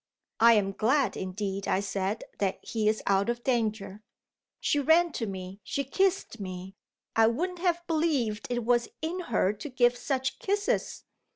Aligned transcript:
"I 0.39 0.53
am 0.53 0.71
glad 0.71 1.15
indeed," 1.15 1.67
I 1.67 1.79
said, 1.79 2.23
"that 2.39 2.57
he 2.65 2.89
is 2.89 3.03
out 3.05 3.29
of 3.29 3.43
danger." 3.43 4.01
She 4.59 4.79
ran 4.79 5.11
to 5.11 5.27
me 5.27 5.59
she 5.63 5.83
kissed 5.83 6.39
me; 6.39 6.75
I 7.15 7.27
wouldn't 7.27 7.59
have 7.59 7.85
believed 7.85 8.47
it 8.49 8.63
was 8.65 8.87
in 9.03 9.19
her 9.29 9.53
to 9.53 9.69
give 9.69 9.95
such 9.95 10.39
kisses. 10.39 11.03